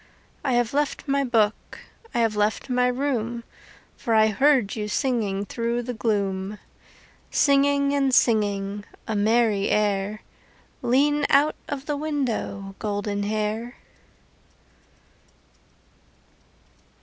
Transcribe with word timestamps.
I 0.43 0.53
have 0.53 0.73
left 0.73 1.07
my 1.07 1.23
book, 1.23 1.77
I 2.11 2.21
have 2.21 2.35
left 2.35 2.71
my 2.71 2.87
room, 2.87 3.43
For 3.95 4.15
I 4.15 4.29
heard 4.29 4.75
you 4.75 4.87
singing 4.87 5.45
Through 5.45 5.83
the 5.83 5.93
gloom. 5.93 6.57
Singing 7.29 7.93
and 7.93 8.11
singing 8.11 8.83
A 9.07 9.15
merry 9.15 9.69
air, 9.69 10.23
Lean 10.81 11.27
out 11.29 11.55
of 11.69 11.85
the 11.85 11.95
window, 11.95 12.73
Goldenhair. 12.79 13.75